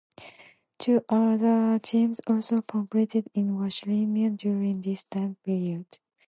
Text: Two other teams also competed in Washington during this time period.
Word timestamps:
Two 0.79 1.05
other 1.09 1.77
teams 1.77 2.19
also 2.25 2.63
competed 2.63 3.27
in 3.35 3.55
Washington 3.59 4.35
during 4.35 4.81
this 4.81 5.03
time 5.03 5.35
period. 5.45 5.85